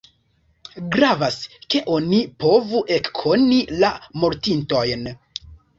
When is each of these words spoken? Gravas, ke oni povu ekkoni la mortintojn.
Gravas, 0.95 1.37
ke 1.75 1.83
oni 1.97 2.23
povu 2.45 2.83
ekkoni 2.99 3.63
la 3.87 3.95
mortintojn. 4.25 5.11